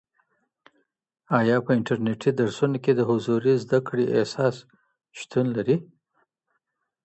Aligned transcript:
آیا 1.39 1.57
په 1.65 1.71
انټرنیټي 1.77 2.31
درسونو 2.39 2.77
کي 2.83 2.91
د 2.95 3.01
حضوري 3.09 3.53
زده 3.63 3.79
کړي 3.87 4.05
احساس 4.17 4.55
شتون 5.19 5.45
لري؟ 5.55 5.77